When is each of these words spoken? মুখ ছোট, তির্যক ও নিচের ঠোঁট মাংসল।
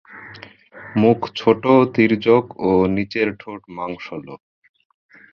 মুখ 0.95 1.19
ছোট, 1.35 1.63
তির্যক 1.95 2.45
ও 2.61 2.71
নিচের 2.95 3.27
ঠোঁট 3.39 3.61
মাংসল। 3.77 4.25